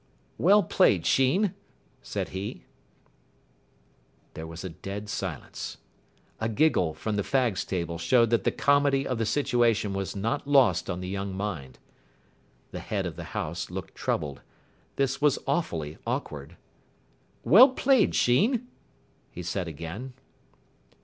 "Well 0.39 0.63
played, 0.63 1.05
Sheen," 1.05 1.53
said 2.01 2.29
he. 2.29 2.63
There 4.33 4.47
was 4.47 4.63
a 4.63 4.69
dead 4.69 5.09
silence. 5.09 5.77
A 6.39 6.49
giggle 6.49 6.95
from 6.95 7.17
the 7.17 7.21
fags' 7.21 7.63
table 7.63 7.99
showed 7.99 8.31
that 8.31 8.43
the 8.43 8.49
comedy 8.51 9.05
of 9.05 9.19
the 9.19 9.27
situation 9.27 9.93
was 9.93 10.15
not 10.15 10.47
lost 10.47 10.89
on 10.89 11.01
the 11.01 11.07
young 11.07 11.35
mind. 11.35 11.77
The 12.71 12.79
head 12.79 13.05
of 13.05 13.15
the 13.15 13.25
house 13.37 13.69
looked 13.69 13.93
troubled. 13.93 14.41
This 14.95 15.21
was 15.21 15.37
awfully 15.45 15.99
awkward. 16.07 16.57
"Well 17.43 17.69
played, 17.69 18.15
Sheen," 18.15 18.67
he 19.29 19.43
said 19.43 19.67
again. 19.67 20.13